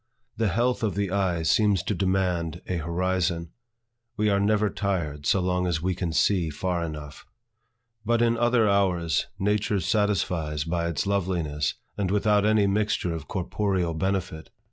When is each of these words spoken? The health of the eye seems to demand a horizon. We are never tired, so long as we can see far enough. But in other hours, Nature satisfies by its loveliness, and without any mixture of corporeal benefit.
The 0.35 0.47
health 0.47 0.81
of 0.81 0.95
the 0.95 1.11
eye 1.11 1.43
seems 1.43 1.83
to 1.83 1.93
demand 1.93 2.63
a 2.65 2.77
horizon. 2.77 3.51
We 4.17 4.31
are 4.31 4.39
never 4.39 4.67
tired, 4.71 5.27
so 5.27 5.41
long 5.41 5.67
as 5.67 5.83
we 5.83 5.93
can 5.93 6.11
see 6.11 6.49
far 6.49 6.83
enough. 6.83 7.23
But 8.03 8.23
in 8.23 8.35
other 8.35 8.67
hours, 8.67 9.27
Nature 9.37 9.79
satisfies 9.79 10.63
by 10.63 10.87
its 10.87 11.05
loveliness, 11.05 11.75
and 11.99 12.09
without 12.09 12.47
any 12.47 12.65
mixture 12.65 13.13
of 13.13 13.27
corporeal 13.27 13.93
benefit. 13.93 14.49